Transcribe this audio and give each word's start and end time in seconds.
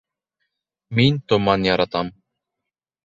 Мин 0.99 1.13
томан 1.27 1.61
яратам 1.73 2.13